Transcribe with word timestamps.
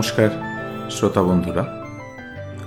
নমস্কার, 0.00 0.30
শ্রোতা 0.90 1.22
বন্ধুরা। 1.22 1.86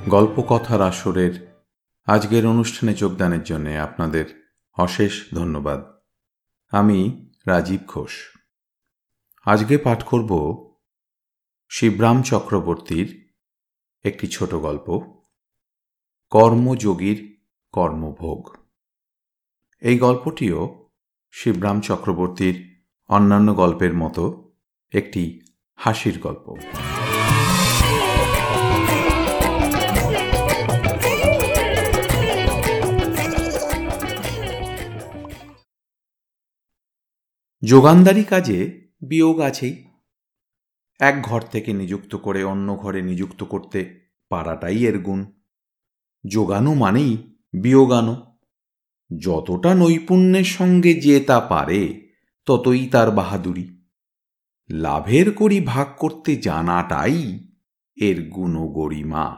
গল্প 0.09 0.41
কথার 0.41 0.81
আসরের 0.81 1.59
আজকের 2.05 2.47
অনুষ্ঠানে 2.47 2.93
যোগদানের 2.93 3.43
জন্য 3.43 3.69
আপনাদের 3.69 4.53
অশেষ 4.77 5.33
ধন্যবাদ। 5.33 5.85
আমি 6.71 7.29
রাজীব 7.47 7.79
ঘোষ। 7.87 8.11
আজকে 9.45 9.77
পাঠ 9.77 10.03
করব 10.03 10.31
শিবরাম 11.69 12.23
চক্রবর্তীর 12.23 13.37
একটি 14.03 14.27
ছোট 14.27 14.55
গল্প, 14.55 15.17
কর্মযোগীর 16.29 17.37
কর্মভোগ। 17.71 18.57
এই 19.81 19.99
গল্পটিও 19.99 20.91
শিবরাম 21.31 21.81
চক্রবর্তীর 21.81 22.85
অন্যান্য 23.09 23.55
গল্পের 23.55 23.93
মতো 23.93 24.53
একটি 24.91 25.41
হাসির 25.75 26.19
গল্প। 26.19 26.55
যোগানদারি 37.65 38.23
কাজে 38.23 38.87
বিয়োগ 39.01 39.39
আছেই। 39.39 39.83
এক 40.99 41.21
ঘর 41.21 41.41
থেকে 41.41 41.73
নিযুক্ত 41.73 42.15
করে 42.15 42.43
অন্য 42.43 42.75
ঘরে 42.75 43.01
নিযুক্ত 43.01 43.43
করতে 43.43 43.99
পারাটাই 44.29 44.85
এর 44.85 44.99
গুণ। 44.99 45.25
যোগানো 46.27 46.73
মানেই 46.73 47.37
বিয়োগানো। 47.53 48.39
যতটা 49.19 49.75
নৈপুণ্যের 49.75 50.43
সঙ্গে 50.43 50.93
যে 50.93 51.19
তা 51.19 51.39
পারে, 51.39 52.09
ততই 52.45 52.87
তার 52.87 53.11
বাহাদুরি। 53.11 53.85
লাভের 54.69 55.31
করি 55.31 55.59
ভাগ 55.59 55.87
করতে 55.97 56.35
জানাটাই 56.35 57.47
এর 57.95 58.29
গুণগরিমা। 58.29 59.35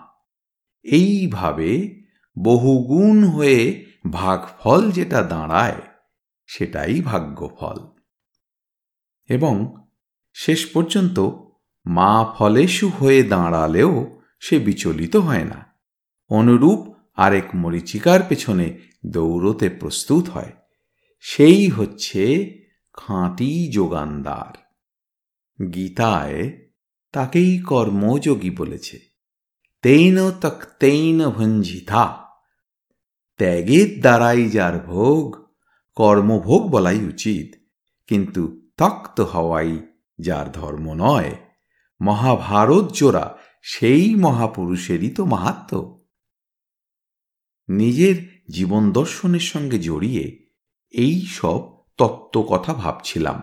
এইভাবে 0.84 2.02
বহুগুণ 2.40 3.24
হয়ে 3.24 3.86
ভাগফল 4.12 4.92
যেটা 4.92 5.22
দাঁড়ায়, 5.22 5.82
সেটাই 6.48 7.02
ভাগ্যফল। 7.02 7.95
এবং 9.30 9.76
শেষ 10.34 10.66
পর্যন্ত 10.66 11.20
মা 11.86 12.36
ফলেশু 12.38 12.90
হয়ে 12.90 13.24
দাঁড়ালেও 13.24 14.22
সে 14.40 14.60
বিচলিত 14.60 15.16
হয় 15.16 15.44
না। 15.44 15.66
অনুরূপ 16.30 16.96
আরেক 17.16 17.56
মরিচিকার 17.56 18.20
পেছনে 18.30 18.80
দৌড়তে 19.06 19.70
প্রস্তুত 19.70 20.30
হয়। 20.30 20.52
সেই 21.20 21.70
হচ্ছে 21.70 22.54
খাঁটি 22.94 23.72
যোগানদার। 23.72 24.66
গীতায় 25.74 26.66
তাকেই 27.12 27.60
কর্মযোগী 27.60 28.50
বলেছে। 28.50 29.00
তেইন 29.82 30.32
তক্তেইন 30.32 31.30
ভঞ্জিতা। 31.30 32.26
ত্যাগের 33.38 34.02
দ্বারাই 34.02 34.50
যার 34.50 34.80
ভোগ, 34.80 35.48
কর্মভোগ 35.96 36.70
বলাই 36.70 37.06
উচিত। 37.06 37.56
কিন্তু 38.08 38.65
তক্ত 38.78 39.22
হওয়াই 39.22 39.80
যার 40.20 40.52
ধর্ম 40.52 40.94
নয়। 40.94 41.36
মহাভারত 42.02 42.92
জোড়া 42.92 43.38
সেই 43.62 44.16
মহাপুরুষেরই 44.16 45.10
তো 45.10 45.26
মাহাত্ম। 45.26 46.06
নিজের 47.70 48.44
জীবন 48.52 48.92
দর্শনের 48.92 49.40
সঙ্গে 49.40 49.80
জড়িয়ে 49.80 50.50
এই 50.90 51.22
সব 51.22 51.84
তত্ত্ব 51.98 52.46
কথা 52.50 52.74
ভাবছিলাম 52.74 53.42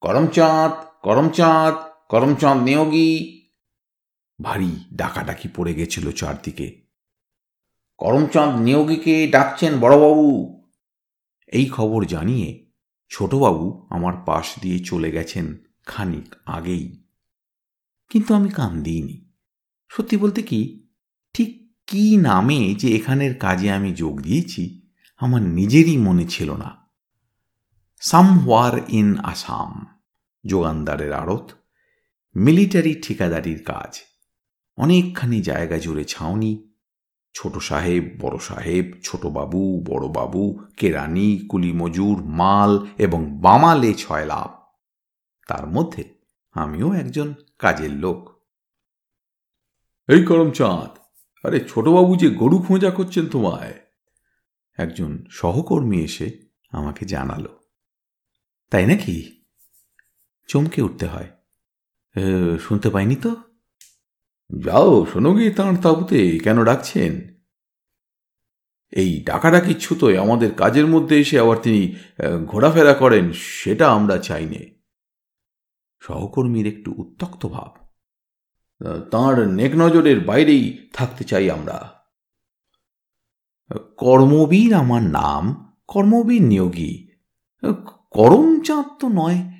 করমচাঁদ 0.00 0.72
করমচাঁদ 1.02 1.74
করমচাঁদ 2.08 2.62
নিয়োগী। 2.62 3.42
ভারী 4.42 4.70
ডাকাডাকি 4.92 5.48
পড়ে 5.56 5.74
গেছিল 5.74 6.12
চারদিকে। 6.12 6.86
করমচাঁদ 7.96 8.60
নিয়োগীকে 8.60 9.28
ডাকছেন 9.28 9.80
বড়বাবু। 9.80 10.62
এই 11.46 11.66
খবর 11.66 12.04
জানিয়ে 12.04 12.71
ছোটবাবু 13.12 13.86
আমার 13.90 14.12
পাশ 14.26 14.58
দিয়ে 14.60 14.78
চলে 14.78 15.10
গেছেন 15.10 15.56
খানিক 15.86 16.34
আগেই। 16.46 17.04
কিন্তু 18.10 18.34
আমি 18.34 18.50
কান 18.50 18.82
দিইনি 18.82 19.32
সত্যি 19.88 20.16
বলতে 20.16 20.42
কি, 20.42 20.88
ঠিক 21.34 21.76
কি 21.86 22.16
নামে 22.16 22.74
যে 22.74 22.88
এখানের 22.96 23.38
কাজে 23.38 23.70
আমি 23.70 23.94
যোগ 23.94 24.20
দিয়েছি, 24.20 24.92
আমার 25.16 25.42
নিজেরই 25.42 25.96
মনে 25.96 26.26
ছিল 26.26 26.52
না। 26.52 26.70
সামওয়ার 28.00 28.80
ইন 28.88 29.18
আসাম, 29.22 29.86
যোগানদারের 30.46 31.12
আড়ত, 31.12 31.50
মিলিটারি 32.36 32.94
ঠিকাদারির 32.94 33.64
কাজ, 33.64 34.00
অনেকখানি 34.76 35.42
জায়গা 35.42 35.78
জুড়ে 35.78 36.04
ছাউনি 36.04 36.71
ছোট 37.34 37.58
সাহেব 37.58 38.16
বড় 38.20 38.38
সাহেব 38.38 38.92
ছোট 39.02 39.26
বাবু 39.26 39.84
বড় 39.86 40.08
বাবু 40.08 40.60
কেরানি 40.76 41.38
কুলি 41.48 41.72
মজুর 41.72 42.24
মাল 42.24 42.86
এবং 42.98 43.40
বামালে 43.40 43.94
ছয় 43.94 44.24
লাভ। 44.24 44.48
তার 45.48 45.66
মধ্যে 45.66 46.04
আমিও 46.52 46.92
একজন 46.92 47.34
কাজের 47.58 47.90
লোক। 47.90 48.28
এই 50.08 50.24
করমচাঁদ 50.24 50.98
আরে 51.46 51.60
ছোটবাবু 51.68 52.16
যে 52.16 52.30
গরু 52.30 52.58
খোঁজা 52.58 52.90
করছেন 52.90 53.26
তোমায়। 53.26 53.74
একজন 54.76 55.24
সহকর্মী 55.30 55.98
এসে 56.00 56.30
আমাকে 56.70 57.06
জানালো। 57.06 57.60
তাই 58.70 58.86
নাকি? 58.86 59.44
চমকে 60.48 60.82
উঠতে 60.82 61.06
হয়। 61.06 61.30
শুনতে 62.58 62.90
পাইনি 62.90 63.16
তো? 63.16 63.51
যাও, 64.58 65.06
শোনো 65.12 65.50
তাঁর 65.50 65.76
তাবুতে, 65.82 66.38
কেন 66.38 66.64
ডাকছেন? 66.64 67.20
এই 68.92 69.22
ডাকাডাকি 69.24 69.74
ছুতোয় 69.74 70.20
আমাদের 70.20 70.54
কাজের 70.54 70.86
মধ্যে 70.86 71.20
এসে 71.20 71.40
আবার 71.40 71.58
তিনি 71.62 71.94
ঘোরাফেরা 72.46 72.94
করেন, 72.94 73.32
সেটা 73.32 73.90
আমরা 73.90 74.18
চাইনে 74.18 74.74
সহকর্মীর 76.00 76.66
একটু 76.66 76.94
উত্তক্ত 76.96 77.46
ভাব। 77.46 77.70
তাঁর 79.10 79.48
নেকনজরের 79.48 80.20
বাইরেই 80.20 80.90
থাকতে 80.92 81.24
চাই 81.24 81.50
আমরা। 81.50 81.92
কর্মবীর 83.96 84.74
আমার 84.74 85.02
নাম, 85.02 85.74
কর্মবীর 85.88 86.42
নিয়োগী। 86.42 87.08
করমচাঁদ 88.10 88.86
তো 89.00 89.08
নয়, 89.08 89.52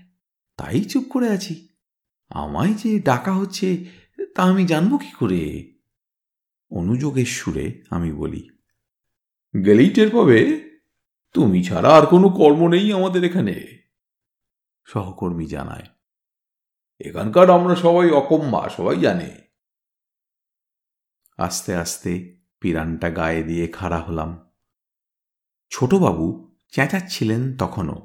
তাই 0.56 0.80
চুপ 0.80 1.04
করে 1.10 1.28
আছি। 1.28 1.68
আমায় 2.30 2.74
যে 2.74 2.98
ডাকা 2.98 3.32
হচ্ছে 3.32 3.84
তা 4.36 4.40
আমি 4.42 4.62
জানব 4.66 4.92
কি 4.96 5.10
করে? 5.20 5.42
অনুযোগের 6.70 7.30
সুরে 7.38 7.66
আমি 7.90 8.10
বলি 8.12 8.42
গেলেই 9.54 9.90
টের 9.90 10.10
পাবে, 10.10 10.40
তুমি 11.34 11.58
ছাড়া 11.64 11.90
আর 11.98 12.04
কোনো 12.06 12.26
কর্ম 12.38 12.60
নেই 12.68 12.86
আমাদের 12.92 13.22
এখানে। 13.24 13.54
সহকর্মী 14.86 15.46
জানায়, 15.46 15.86
এখানকার 17.00 17.46
আমরা 17.50 17.74
সবাই 17.74 18.08
অকম্মা, 18.10 18.62
সবাই 18.68 18.98
জানে। 19.00 19.30
আস্তে 21.38 21.72
আস্তে 21.74 22.12
পিরানটা 22.62 23.08
গায়ে 23.10 23.42
দিয়ে 23.42 23.64
খাড়া 23.68 24.00
হলাম। 24.00 24.30
ছোটবাবু 25.72 26.26
চেঁচাচ্ছিলেন 26.72 27.42
তখনও। 27.56 27.98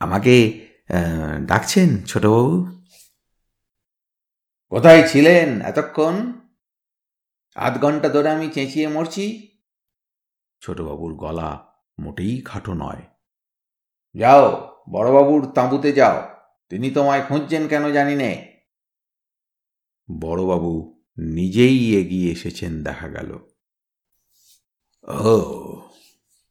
আমাকে 0.00 0.34
ডাকছেন 1.46 1.88
ছোটবাবু? 2.06 2.54
কোথায় 4.72 5.08
ছিলেন 5.08 5.62
এতক্ষণ? 5.62 6.32
আধ 7.54 7.82
ঘণ্টা 7.82 8.08
ধরে 8.08 8.30
আমি 8.30 8.48
চেঁচিয়ে 8.48 8.88
মরছি। 8.88 9.48
ছোটবাবুর 10.60 11.14
গলা 11.14 11.66
মোটেই 11.98 12.42
খাটো 12.44 12.74
নয়। 12.74 13.02
যাও, 14.14 14.76
বড়বাবুর 14.90 15.52
তাঁবুতে 15.52 15.92
যাও। 15.92 16.28
তিনি 16.68 16.90
তোমায় 16.90 17.22
খুঁজছেন 17.22 17.68
কেন 17.68 17.92
জানি 17.92 18.14
নে। 18.14 18.60
বড়বাবু 20.20 21.02
নিজেই 21.18 21.96
এগিয়ে 21.96 22.32
এসেছেন, 22.32 22.84
দেখা 22.84 23.08
গেল। 23.08 23.38
ও, 25.08 25.32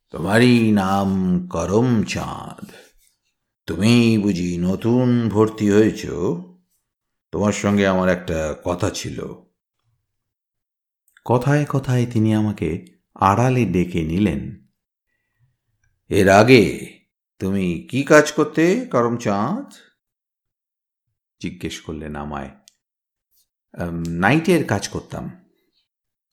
তোমারই 0.09 0.71
নাম 0.71 1.07
করমচাঁদ। 1.47 2.67
তুমি 3.65 4.17
বুঝি 4.17 4.57
নতুন 4.57 5.29
ভর্তি 5.29 5.71
হয়েছ? 5.71 6.05
তোমার 7.31 7.53
সঙ্গে 7.53 7.87
আমার 7.87 8.09
একটা 8.09 8.55
কথা 8.65 8.89
ছিল। 8.89 9.33
কথায় 11.25 11.65
কথায় 11.65 12.05
তিনি 12.05 12.33
আমাকে 12.33 12.85
আড়ালে 13.15 13.65
ডেকে 13.65 14.01
নিলেন। 14.01 14.67
এর 16.09 16.29
আগে 16.29 16.93
তুমি 17.39 17.87
কি 17.91 18.03
কাজ 18.03 18.31
করতে 18.31 18.85
করমচাঁদ? 18.85 19.73
জিজ্ঞেস 21.41 21.81
করলেন 21.81 22.15
আমায়। 22.15 22.49
নাইটের 24.07 24.67
কাজ 24.67 24.89
করতাম 24.89 25.49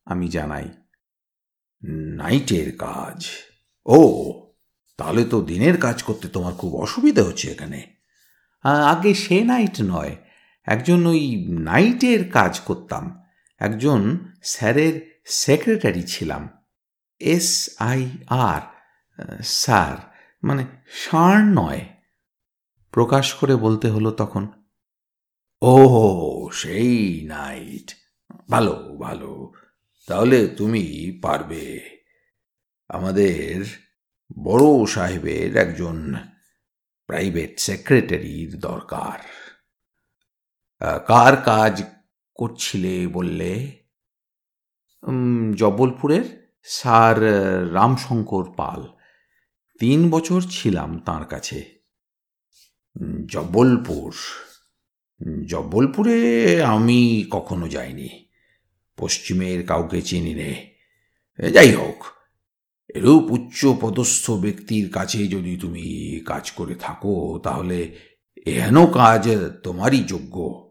আমি 0.05 0.29
জানাই। 0.29 0.69
নাইটের 2.17 2.77
কাজ? 2.77 3.27
ও 3.87 3.99
তাহলে 4.97 5.25
তো 5.25 5.43
দিনের 5.43 5.81
কাজ 5.81 6.03
করতে 6.03 6.29
তোমার 6.29 6.55
খুব 6.55 6.77
অসুবিধা 6.77 7.23
হচ্ছে 7.23 7.53
এখানে। 7.53 7.97
আগে 8.65 9.15
সে 9.15 9.45
নাইট 9.45 9.81
নয় 9.81 10.17
একজন 10.69 11.07
ওই 11.07 11.47
নাইটের 11.49 12.31
কাজ 12.31 12.61
করতাম। 12.61 13.25
একজন 13.59 14.19
স্যারের 14.43 15.21
সেক্রেটারি 15.25 16.03
ছিলাম। 16.03 16.49
এস 17.19 17.71
আই 17.79 18.11
আর, 18.27 18.61
স্যার 19.43 19.97
মানে 20.45 20.67
সার 20.91 21.39
নয়। 21.45 21.81
প্রকাশ 22.91 23.35
করে 23.35 23.57
বলতে 23.57 23.89
হলো 23.89 24.11
তখন 24.11 24.49
ও 25.63 26.51
সেই 26.53 27.25
নাইট। 27.27 27.95
ভালো 28.51 28.97
ভালো। 29.01 29.53
তাহলে 30.07 30.47
তুমি 30.47 31.13
পারবে। 31.23 31.81
আমাদের 32.89 33.65
বড় 34.43 34.87
সাহেবের 34.87 35.57
একজন 35.57 36.15
প্রাইভেট 37.07 37.61
সেক্রেটারির 37.61 38.61
দরকার। 38.61 39.19
কার 40.81 41.37
কাজ 41.37 41.83
করছিলে 42.35 43.07
বললে? 43.07 43.79
জব্বলপুরের 45.55 46.53
স্যার 46.63 47.23
রামশঙ্কর 47.75 48.53
পাল। 48.57 48.87
তিন 49.79 50.11
বছর 50.11 50.43
ছিলাম 50.51 50.99
তার 50.99 51.25
কাছে। 51.25 51.65
জব্বলপুর 53.27 54.15
জব্বলপুরে 55.47 56.63
আমি 56.63 57.25
কখনো 57.31 57.69
যাইনি। 57.69 58.29
পশ্চিমের 58.97 59.67
কাউকে 59.67 60.03
চিনি 60.03 60.35
নে। 60.35 60.75
যাই 61.51 61.75
হোক, 61.75 62.05
এরূপ 62.95 63.31
উচ্চ 63.31 63.67
পদস্থ 63.81 64.31
ব্যক্তির 64.31 64.93
কাছে 64.93 65.27
যদি 65.27 65.57
তুমি 65.57 66.21
কাজ 66.27 66.51
করে 66.51 66.75
থাকো, 66.75 67.41
তাহলে 67.45 67.97
এহেন 68.47 68.87
কাজ 68.87 69.29
তোমারই 69.63 70.05
যোগ্য। 70.05 70.68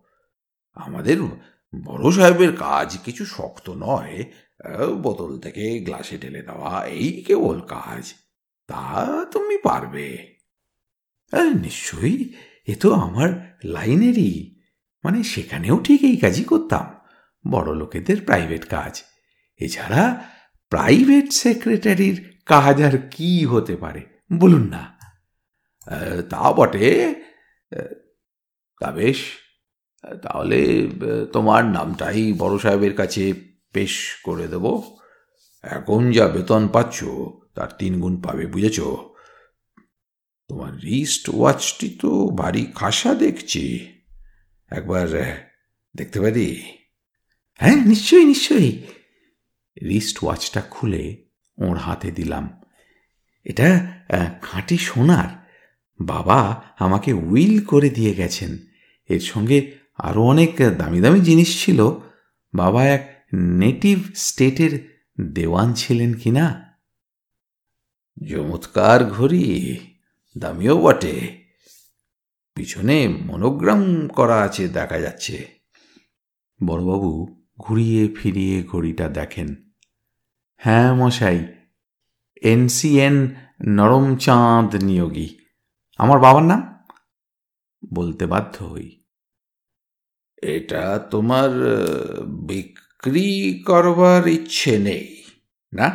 আমাদের 0.86 1.18
বড় 1.86 2.06
সাহেবের 2.12 2.56
কাজ 2.56 2.98
কিছু 3.06 3.24
শক্ত 3.26 3.70
নয় 3.70 4.16
বোতল 5.02 5.40
থেকে 5.40 5.80
গ্লাসে 5.80 6.18
ঢেলে 6.18 6.42
দেওয়া, 6.42 6.86
এই 6.86 7.24
কেবল 7.28 7.58
কাজ। 7.60 8.14
তা 8.68 9.08
তুমি 9.32 9.58
পারবে। 9.58 10.08
নিশ্চয়ই, 11.62 12.34
এ 12.68 12.74
তো 12.76 12.94
আমার 12.94 13.58
লাইনেরই। 13.64 14.62
মানে 15.04 15.20
সেখানেও 15.24 15.78
ঠিক 15.78 16.00
এই 16.04 16.18
কাজই 16.18 16.44
করতাম, 16.44 16.86
বড় 17.52 17.70
লোকেদের 17.76 18.18
প্রাইভেট 18.22 18.64
কাজ। 18.66 19.04
এছাড়া 19.60 20.04
প্রাইভেট 20.72 21.28
সেক্রেটারির 21.32 22.18
কাজ 22.46 22.76
আর 22.82 22.96
কি 23.12 23.46
হতে 23.46 23.76
পারে, 23.76 24.02
বলুন 24.34 24.64
না। 24.70 24.84
তা 26.30 26.42
বটে। 26.54 26.88
তা 28.80 28.92
বেশ। 28.92 29.20
তাহলে 30.22 30.90
তোমার 31.34 31.66
নামটাই 31.66 32.34
বড় 32.34 32.60
সাহেবের 32.60 32.96
কাছে 32.96 33.34
পেশ 33.74 34.22
করে 34.24 34.48
দেব। 34.48 34.82
এখন 35.64 36.12
যা 36.12 36.28
বেতন 36.28 36.68
পাচ্ছ, 36.68 37.04
তার 37.56 37.68
তিন 37.78 38.02
গুণ 38.02 38.22
পাবে, 38.22 38.46
বুঝেছ? 38.46 38.80
তোমার 40.48 40.76
রিস্ট 40.82 41.30
ওয়াচটি 41.30 41.98
তো 42.02 42.28
ভারী 42.28 42.66
খাসা 42.76 43.14
দেখছি। 43.14 43.88
একবার 44.72 45.08
দেখতে 45.96 46.20
পারি? 46.20 46.64
হ্যাঁ 47.60 47.76
নিশ্চয়ই 47.76 48.26
নিশ্চয়ই। 48.26 48.84
রিস্ট 49.82 50.24
ওয়াচটা 50.24 50.62
খুলে 50.62 51.26
ওর 51.58 51.78
হাতে 51.78 52.12
দিলাম। 52.12 52.62
এটা 53.44 53.70
খাঁটি 54.42 54.78
সোনার। 54.78 55.30
বাবা 56.00 56.64
আমাকে 56.80 57.14
উইল 57.14 57.66
করে 57.66 57.90
দিয়ে 57.90 58.14
গেছেন। 58.14 58.58
এর 59.10 59.20
সঙ্গে 59.20 59.78
আরও 59.98 60.24
অনেক 60.24 60.56
দামি 60.78 61.02
দামি 61.02 61.20
জিনিস 61.20 61.66
ছিল। 61.66 61.80
বাবা 62.54 62.86
এক 62.86 63.26
নেটিভ 63.34 64.00
স্টেটের 64.16 65.04
দেওয়ান 65.22 65.74
ছিলেন 65.74 66.14
কি 66.14 66.32
না 66.32 66.78
চমৎকার 68.32 69.06
ঘড়ি, 69.06 69.78
দামিও 70.38 70.82
বটে। 70.82 71.44
পিছনে 72.56 73.08
মনোগ্রাম 73.08 74.08
করা 74.08 74.42
আছে 74.42 74.68
দেখা 74.68 75.00
যাচ্ছে। 75.00 75.48
বড়বাবু 76.66 77.42
ঘুরিয়ে 77.60 78.08
ফিরিয়ে 78.08 78.64
ঘড়িটা 78.64 79.10
দেখেন। 79.10 79.56
হ্যাঁ 80.58 80.96
মশাই, 80.96 81.48
এনসিএন 82.42 83.36
নরমচাঁদ 83.68 84.76
নিয়োগী। 84.84 85.38
আমার 85.98 86.20
বাবার 86.20 86.44
নাম? 86.44 86.62
বলতে 87.94 88.26
বাধ্য 88.26 88.66
হই। 88.66 89.07
এটা 90.44 91.08
তোমার 91.12 91.50
বিক্রি 92.48 93.64
করবার 93.64 94.28
ইচ্ছে 94.28 94.78
নেই, 94.78 95.24
না? 95.74 95.88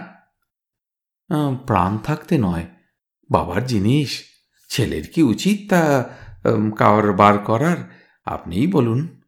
প্রাণ 1.66 1.98
থাকতে 1.98 2.38
নয়। 2.38 2.66
বাবার 3.30 3.66
জিনিস, 3.66 4.10
ছেলের 4.68 5.04
কি 5.14 5.22
উচিত 5.22 5.70
তা 5.70 6.08
কারবার 6.78 7.38
করার? 7.38 7.76
আপনিই 8.24 8.66
বলুন। 8.66 9.22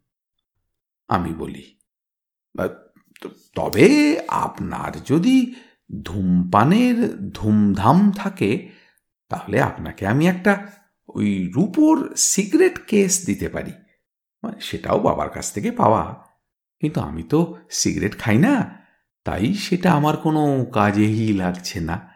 আমি 1.09 1.33
বলি 1.35 1.65
তবে 3.55 3.87
আপনার 4.29 4.93
যদি 5.05 5.55
ধূমপানের 6.05 6.97
ধুমধাম 7.31 8.13
থাকে, 8.13 8.71
তাহলে 9.29 9.61
আপনাকে 9.61 10.07
আমি 10.07 10.27
একটা 10.27 10.67
ওই 11.09 11.53
রূপোর 11.57 12.13
সিগারেট 12.17 12.79
কেস 12.87 13.27
দিতে 13.27 13.49
পারি। 13.49 13.73
মানে 14.45 14.61
সেটাও 14.61 14.99
বাবার 14.99 15.31
কাছ 15.31 15.53
থেকে 15.53 15.71
পাওয়া। 15.71 16.15
কিন্তু 16.81 17.01
আমি 17.01 17.23
তো 17.23 17.57
সিগারেট 17.71 18.19
খাই 18.19 18.39
না, 18.39 18.55
তাই 19.25 19.55
সেটা 19.55 19.93
আমার 19.93 20.17
কোনো 20.17 20.65
কাজেই 20.65 21.33
লাগছে 21.33 21.81
না। 21.81 22.09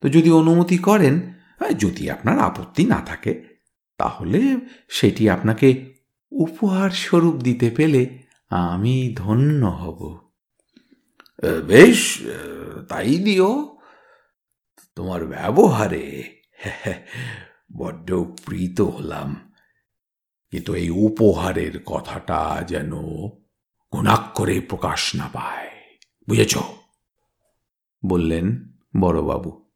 তো 0.00 0.08
যদি 0.08 0.30
অনুমতি 0.30 0.78
করেন 0.78 1.32
যদি 1.78 2.10
আপনার 2.10 2.38
আপত্তি 2.38 2.84
না 2.84 3.00
থাকে, 3.06 3.32
তাহলে 3.98 4.56
সেটি 4.88 5.30
আপনাকে 5.30 5.94
উপহার 6.32 6.90
স্বরূপ 6.90 7.36
দিতে 7.36 7.70
পেলে 7.70 8.22
আমি 8.50 9.14
ধন্য 9.16 9.66
হব। 9.66 10.18
বেশ 11.66 12.18
তাই 12.88 13.18
দিও। 13.18 13.78
তোমার 14.96 15.26
ব্যবহারে 15.26 16.04
বড্ড 17.76 18.24
প্রীত 18.44 18.80
হলাম। 18.80 19.51
কিন্তু 20.52 20.74
এই 20.74 20.90
উপহারের 20.90 21.82
কথাটা 21.82 22.64
যেন 22.68 22.92
গুণাক্ষরে 23.92 24.60
প্রকাশ 24.60 25.14
না 25.14 25.28
পায়। 25.32 25.70
বুঝেছ? 26.28 26.58
বললেন 28.06 28.72
বড়বাবু। 29.00 29.70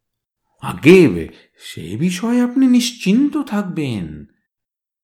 আগে 0.61 1.29
সে 1.59 1.97
বিষয়ে 1.97 2.41
আপনি 2.41 2.67
নিশ্চিন্ত 2.67 3.37
থাকবেন। 3.37 4.25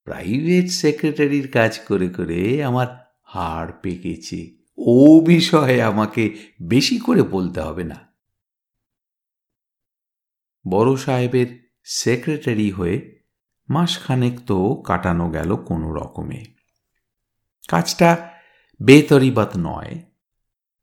প্রাইভেট 0.04 0.70
সেক্রেটারির 0.70 1.52
কাজ 1.52 1.80
করে 1.80 2.10
করে 2.10 2.64
আমার 2.64 3.16
হাড় 3.24 3.72
পেকেছে। 3.82 4.52
ও 4.78 5.22
বিষয়ে 5.26 5.82
আমাকে 5.82 6.36
বেশি 6.62 6.98
করে 6.98 7.24
বলতে 7.24 7.60
হবে 7.60 7.84
না। 7.84 8.14
বড় 10.68 10.98
সাহেবের 10.98 11.70
সেক্রেটারি 11.84 12.72
হয়ে 12.72 13.23
মাসখানেক 13.70 14.40
তো 14.46 14.76
কাটানো 14.76 15.30
গেল 15.30 15.56
কোনো 15.56 15.94
রকমে। 15.94 16.46
কাজটা 17.68 18.30
বেতরিবাত 18.82 19.52
নয়, 19.58 20.04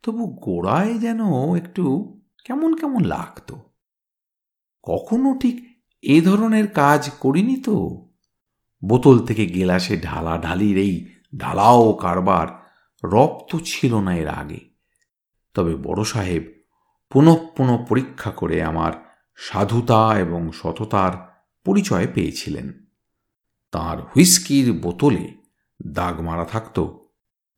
তবু 0.02 0.26
গোড়ায় 0.26 0.94
যেন 0.94 1.20
একটু 1.56 2.16
কেমন 2.44 2.76
কেমন 2.76 3.04
লাগতো। 3.04 3.56
কখনো 4.82 5.38
ঠিক 5.38 5.82
এ 6.02 6.22
ধরনের 6.22 6.68
কাজ 6.68 7.10
করিনি 7.20 7.56
তো? 7.56 8.08
বোতল 8.84 9.26
থেকে 9.26 9.46
গেলাসে 9.46 10.00
ঢালা 10.00 10.38
ঢালির 10.38 10.78
এই 10.78 11.14
ঢালাও 11.38 11.92
কারবার 11.92 12.70
রপ্ত 13.04 13.56
ছিল 13.64 14.00
না 14.00 14.16
এর 14.16 14.28
আগে। 14.28 14.70
তবে 15.54 15.76
বড় 15.76 16.04
সাহেব 16.04 16.52
পুনঃ 17.10 17.36
পুনঃ 17.56 17.86
পরীক্ষা 17.88 18.30
করে 18.30 18.62
আমার 18.62 18.92
সাধুতা 19.36 20.18
এবং 20.18 20.52
সততার 20.52 21.29
পরিচয় 21.64 22.06
পেয়েছিলেন। 22.14 22.72
তার 23.72 24.02
হুইস্কির 24.02 24.72
বোতলে 24.72 25.36
দাগ 25.86 26.20
মারা 26.20 26.44
থাকত, 26.44 26.90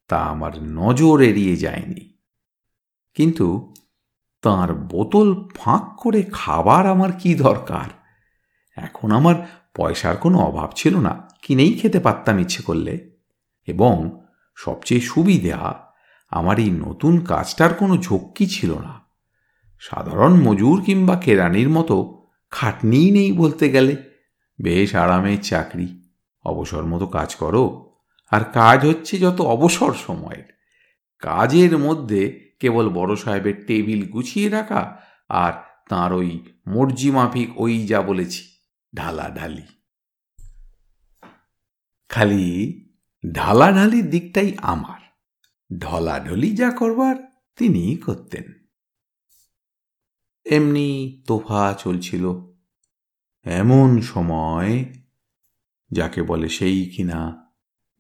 তা 0.09 0.19
আমার 0.19 0.63
নজর 0.63 1.21
এড়িয়ে 1.21 1.57
যায়নি। 1.57 2.17
কিন্তু 3.15 3.75
তার 4.43 4.75
বোতল 4.75 5.49
ফাঁক 5.55 5.97
করে 5.97 6.23
খাবার 6.33 6.87
আমার 6.87 7.13
কি 7.13 7.35
দরকার? 7.35 7.91
এখন 8.77 9.13
আমার 9.13 9.63
পয়সার 9.75 10.17
কোনো 10.17 10.39
অভাব 10.39 10.71
ছিল 10.75 10.99
না, 10.99 11.29
কিনেই 11.43 11.73
খেতে 11.73 12.01
পারতাম 12.01 12.39
ইচ্ছে 12.39 12.63
করলে। 12.63 13.11
এবং 13.67 14.27
সবচেয়ে 14.57 15.01
সুবিধা, 15.01 15.87
আমার 16.31 16.59
এই 16.59 16.71
নতুন 16.71 17.21
কাজটার 17.21 17.75
কোনো 17.75 17.97
ঝক্কি 17.97 18.47
ছিল 18.47 18.79
না। 18.79 19.01
সাধারণ 19.79 20.35
মজুর 20.35 20.83
কিংবা 20.85 21.17
কেরানির 21.17 21.69
মতো 21.69 22.22
খাটনিই 22.53 23.11
নেই 23.11 23.33
বলতে 23.33 23.69
গেলে। 23.69 23.97
বেশ 24.63 24.95
আরামের 24.95 25.43
চাকরি। 25.43 26.09
অবসর 26.45 26.85
মতো 26.85 27.07
কাজ 27.07 27.35
করো। 27.35 27.95
আর 28.31 28.41
কাজ 28.45 28.87
হচ্ছে 28.87 29.19
যত 29.19 29.41
অবসর 29.41 29.95
সময়ের। 30.07 30.53
কাজের 31.19 31.79
মধ্যে 31.79 32.53
কেবল 32.61 32.89
বড় 32.89 33.17
সাহেবের 33.17 33.67
টেবিল 33.67 34.11
গুছিয়ে 34.11 34.49
রাখা 34.49 35.01
আর 35.29 35.53
তাঁর 35.89 36.13
ওই 36.13 36.45
মর্জি 36.67 37.11
মাফিক 37.11 37.61
ওই 37.61 37.87
যা 37.87 38.03
বলেছি, 38.03 38.49
ঢালাঢালি। 38.97 39.63
খালি 42.09 42.85
ঢালাঢালির 43.33 44.11
দিকটাই 44.11 44.53
আমার। 44.59 45.01
ঢলাঢলি 45.79 46.57
যা 46.57 46.71
করবার 46.71 47.17
তিনিই 47.57 47.97
করতেন। 47.97 48.62
এমনি 50.53 51.23
তোফা 51.27 51.75
চলছিল। 51.79 52.33
এমন 53.45 54.01
সময়, 54.01 54.85
যাকে 55.91 56.23
বলে 56.23 56.49
সেই 56.49 56.91
কিনা, 56.91 57.53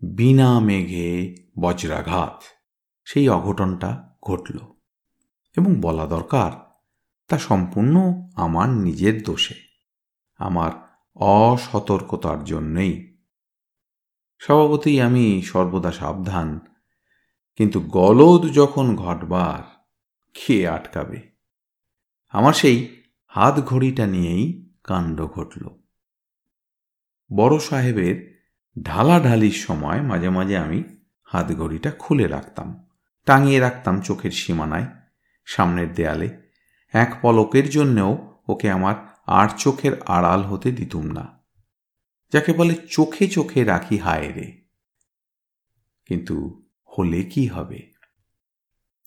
বিনা 0.02 0.60
মেঘে 0.60 1.34
বজ্রাঘাত, 1.60 2.42
সেই 3.04 3.28
অঘটনটা 3.28 4.16
ঘটল। 4.22 4.58
এবং 5.56 5.80
বলা 5.80 6.06
দরকার, 6.06 6.72
তা 7.28 7.38
সম্পূর্ণ 7.38 8.00
আমার 8.36 8.68
নিজের 8.68 9.22
দোষে, 9.22 9.54
আমার 10.38 10.72
অসতর্কতার 11.14 12.44
জন্যেই। 12.44 13.16
স্বভাবতই 14.38 15.00
আমি 15.00 15.42
সর্বদা 15.42 15.92
সাবধান, 15.92 16.60
কিন্তু 17.56 17.80
গলদ 17.80 18.52
যখন 18.52 18.96
ঘটবার 18.96 19.84
খেয়ে 20.34 20.68
আটকাবে? 20.68 21.31
আমার 22.32 22.52
সেই 22.52 23.02
হাত 23.26 23.60
ঘড়িটা 23.60 24.06
নিয়েই 24.06 24.72
কাণ্ড 24.84 25.26
ঘটল। 25.26 25.68
বড় 27.36 27.58
সাহেবের 27.58 28.42
ঢালাঢালির 28.82 29.50
সময় 29.50 30.02
মাঝে 30.02 30.28
মাঝে 30.28 30.56
আমি 30.56 30.82
হাত 31.22 31.52
ঘড়িটা 31.52 31.90
খুলে 31.90 32.26
রাখতাম, 32.26 32.88
টাঙিয়ে 33.26 33.60
রাখতাম 33.60 34.00
চোখের 34.00 34.30
সীমানায়, 34.30 34.86
সামনের 35.44 35.94
দেয়ালে। 35.94 36.42
এক 36.92 37.18
পলকের 37.22 37.70
জন্যেও 37.70 38.40
ওকে 38.48 38.70
আমার 38.70 38.94
আর 39.26 39.48
চোখের 39.58 40.02
আড়াল 40.02 40.42
হতে 40.42 40.72
দিতুম 40.72 41.04
না। 41.06 41.38
যাকে 42.32 42.52
বলে 42.52 42.74
চোখে 42.90 43.28
চোখে 43.28 43.64
রাখি 43.64 43.98
হায় 43.98 44.32
রে। 44.32 44.62
কিন্তু 46.06 46.64
হলে 46.98 47.22
কি 47.22 47.46
হবে? 47.46 47.92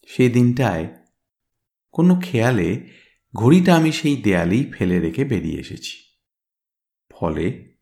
সেই 0.08 0.29
দিনটায় 0.29 0.88
কোনো 1.91 2.22
খেয়ালে 2.24 2.89
ঘড়িটা 3.36 3.75
আমি 3.75 3.92
সেই 3.92 4.22
দেয়ালেই 4.22 4.72
ফেলে 4.72 5.00
রেখে 5.00 5.25
বেরিয়ে 5.25 5.60
এসেছি। 5.60 5.98
ফলে 7.12 7.75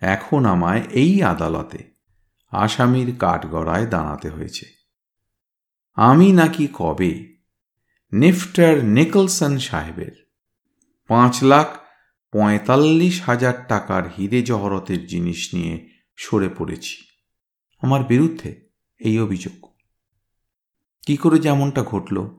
এখন 0.00 0.44
আমায় 0.44 0.82
এই 0.90 1.22
আদালতে 1.22 1.94
আসামির 2.50 3.16
কাঠগড়ায় 3.18 3.86
দাঁড়াতে 3.86 4.28
হয়েছে। 4.28 4.66
আমি 5.94 6.32
নাকি 6.32 6.68
কবে 6.74 7.38
নেফটার 8.12 8.84
নিকলসন 8.84 9.58
সাহেবের 9.58 10.30
পাঁচ 11.08 11.42
লাখ 11.42 11.78
পঁয়তাল্লিশ 12.32 13.22
হাজার 13.22 13.54
টাকার 13.68 14.02
হিরে 14.08 14.42
জহরতের 14.42 15.06
জিনিস 15.06 15.54
নিয়ে 15.54 15.88
সরে 16.16 16.48
পড়েছি। 16.48 16.96
আমার 17.80 18.04
বিরুদ্ধে 18.04 18.68
এই 18.98 19.20
অভিযোগ। 19.20 19.70
কি 21.06 21.16
করে 21.16 21.38
যেমনটা 21.38 21.82
ঘটল? 21.82 22.37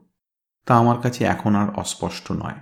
তা 0.69 0.77
আমার 0.77 1.01
কাছে 1.01 1.23
এখন 1.23 1.55
আর 1.55 1.73
অস্পষ্ট 1.75 2.31
নয়। 2.31 2.53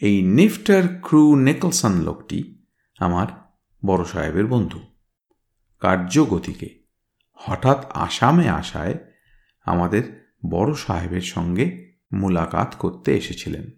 এই 0.00 0.22
নিফটার 0.22 0.82
ক্রু 1.02 1.36
নেকলসন 1.36 1.92
লোকটি 1.92 2.66
আমার 2.98 3.26
বড় 3.86 4.04
সাহেবের 4.04 4.46
বন্ধু। 4.46 4.80
কার্যগতিকে 5.80 6.82
হঠাৎ 7.32 7.90
আসামে 7.90 8.48
আসায় 8.48 8.94
আমাদের 9.64 10.32
বড় 10.50 10.74
সাহেবের 10.74 11.20
সঙ্গে 11.20 11.92
মুলাকাত 12.12 12.74
করতে 12.78 13.16
এসেছিলেন। 13.16 13.70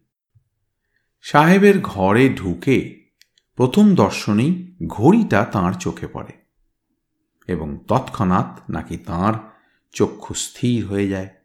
সাহেবের 1.23 1.81
ঘরে 1.81 2.29
ঢুকে 2.29 3.07
প্রথম 3.55 3.95
দর্শনেই 3.95 4.77
ঘড়িটা 4.87 5.45
তাঁর 5.45 5.73
চোখে 5.73 6.07
পড়ে 6.07 6.33
এবং 7.47 7.79
তৎক্ষণাৎ 7.89 8.71
নাকি 8.71 8.97
তাঁর 8.97 9.35
চক্ষু 9.93 10.35
স্থির 10.35 10.87
হয়ে 10.87 11.09
যায়। 11.09 11.36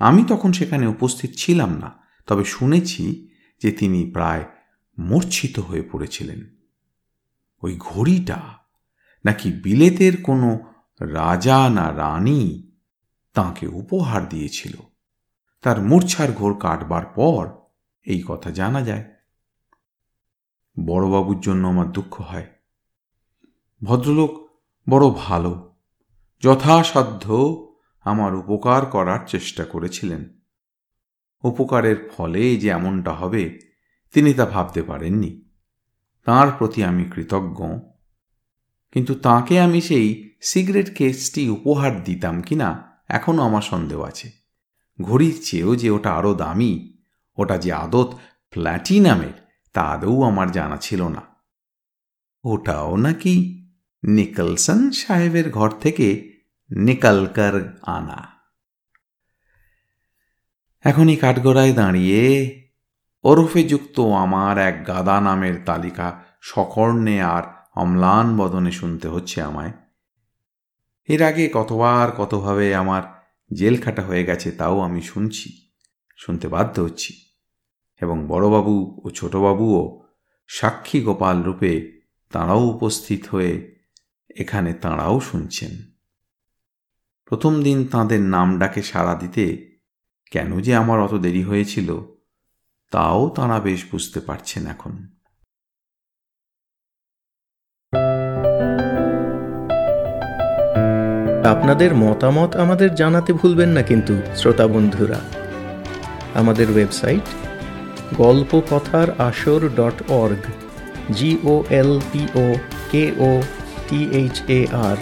আমি 0.00 0.24
তখন 0.28 0.52
সেখানে 0.52 0.86
উপস্থিত 0.86 1.30
ছিলাম 1.36 1.78
না, 1.78 2.06
তবে 2.26 2.44
শুনেছি 2.44 3.28
যে 3.62 3.72
তিনি 3.72 4.10
প্রায় 4.10 4.44
মূর্ছিত 4.98 5.58
হয়ে 5.58 5.82
পড়েছিলেন। 5.82 6.46
ওই 7.62 7.76
ঘড়িটা 7.78 8.42
নাকি 9.24 9.52
বিলেতের 9.52 10.22
কোনো 10.22 10.58
রাজা 11.00 11.70
না 11.70 11.96
রানী 11.96 12.72
তাঁকে 13.34 13.66
উপহার 13.66 14.28
দিয়েছিল। 14.28 14.74
তার 15.62 15.82
মূর্ছার 15.82 16.32
ঘোর 16.32 16.58
কাটবার 16.58 17.06
পর 17.06 17.50
এই 18.02 18.22
কথা 18.26 18.50
জানা 18.50 18.82
যায়। 18.82 19.14
বড়বাবুর 20.86 21.40
জন্য 21.40 21.68
আমার 21.68 21.92
দুঃখ 21.92 22.20
হয়। 22.20 22.46
ভদ্রলোক 23.84 24.50
বড় 24.88 25.10
ভালো, 25.10 25.76
যথাসাধ্য 26.40 27.66
আমার 28.00 28.34
উপকার 28.34 28.86
করার 28.86 29.18
চেষ্টা 29.26 29.64
করেছিলেন। 29.64 30.28
উপকারের 31.44 32.10
ফলে 32.16 32.56
যে 32.56 32.68
এমনটা 32.68 33.12
হবে, 33.12 33.58
তিনি 34.12 34.34
তা 34.34 34.46
ভাবতে 34.46 34.82
পারেননি। 34.82 35.44
তাঁর 36.24 36.52
প্রতি 36.58 36.84
আমি 36.84 37.04
কৃতজ্ঞ। 37.04 37.78
কিন্তু 38.92 39.14
তাকে 39.14 39.60
আমি 39.60 39.80
সেই 39.80 40.36
সিগারেট 40.40 40.96
কেসটি 40.96 41.48
উপহার 41.48 42.04
দিতাম 42.04 42.42
কিনা, 42.42 42.98
এখনও 43.08 43.42
আমার 43.42 43.62
সন্দেহ 43.62 44.00
আছে। 44.00 44.30
ঘড়ির 45.02 45.40
চেয়েও 45.44 45.76
যে 45.76 45.90
ওটা 45.90 46.12
আরও 46.12 46.34
দামি, 46.34 46.98
ওটা 47.36 47.58
যে 47.58 47.72
আদত 47.72 48.18
প্ল্যাটিনামের, 48.50 49.50
তা 49.72 49.82
আদৌ 49.82 50.22
আমার 50.22 50.52
জানা 50.52 50.76
ছিল 50.76 51.08
না। 51.08 51.22
ওটাও 52.44 52.96
নাকি 52.96 53.66
নিকলসন 54.04 54.90
সাহেবের 54.90 55.50
ঘর 55.50 55.70
থেকে 55.70 56.39
নিকালকার 56.78 57.78
আনা। 57.82 58.28
এখনই 60.80 61.16
কাঠগড়ায় 61.16 61.72
দাঁড়িয়ে 61.72 62.60
ওরফে 63.22 63.62
যুক্ত 63.62 64.00
আমার 64.00 64.58
এক 64.58 64.86
গাদা 64.86 65.20
নামের 65.20 65.54
তালিকা 65.66 66.22
সকর্ণে 66.40 67.22
আর 67.22 67.42
অম্লান 67.74 68.36
বদনে 68.36 68.70
শুনতে 68.70 69.08
হচ্ছে 69.08 69.42
আমায়। 69.42 69.72
এর 71.08 71.22
আগে 71.22 71.50
কতবার 71.52 72.12
কতভাবে 72.12 72.74
আমার 72.74 73.02
জেল 73.54 73.82
খাটা 73.82 74.02
হয়ে 74.02 74.24
গেছে 74.24 74.50
তাও 74.50 74.80
আমি 74.80 75.02
শুনছি, 75.02 75.70
শুনতে 76.16 76.48
বাধ্য 76.48 76.82
হচ্ছি। 76.82 77.14
এবং 78.00 78.26
বড়বাবু 78.26 79.00
ও 79.04 79.10
ছোটবাবুও 79.10 80.02
সাক্ষী 80.46 81.00
গোপাল 81.00 81.42
রূপে 81.42 82.00
তাঁরাও 82.30 82.60
উপস্থিত 82.60 83.26
হয়ে 83.26 83.76
এখানে 84.36 84.74
তাঁরাও 84.74 85.20
শুনছেন। 85.20 85.89
প্রথম 87.32 87.62
দিন 87.62 87.86
তাঁদের 87.86 88.20
নাম 88.20 88.58
ডাকে 88.58 88.82
সাড়া 88.82 89.14
দিতে 89.14 89.44
কেন 90.30 90.60
যে 90.60 90.74
আমার 90.74 91.00
অত 91.00 91.14
দেরি 91.14 91.42
হয়েছিল, 91.42 92.00
তাও 92.90 93.28
তাঁরা 93.28 93.60
বেশ 93.60 93.84
বুঝতে 93.92 94.20
পারছেন 94.20 94.66
এখন। 94.66 95.06
আপনাদের 101.44 101.94
মতামত 101.94 102.56
আমাদের 102.56 102.94
জানাতে 102.94 103.32
ভুলবেন 103.32 103.68
না 103.68 103.82
কিন্তু, 103.82 104.14
শ্রোতা 104.36 104.66
বন্ধুরা। 104.66 105.20
আমাদের 106.34 106.70
ওয়েবসাইট 106.70 107.22
গল্প 108.16 108.60
কথার 108.70 109.20
আসর 109.20 109.68
dot 109.68 110.02
org 110.08 110.44
G O 111.12 111.64
L 111.70 112.00
P O 112.12 112.54
K 112.90 113.12
O 113.18 113.42
T 113.88 114.08
H 114.10 114.42
A 114.48 114.66
R 114.72 114.96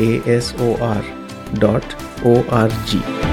A 0.00 0.20
S 0.26 0.54
O 0.60 0.76
R 0.80 1.23
dot 1.60 1.86
O 2.24 2.32
R 2.52 2.70
G 2.88 3.23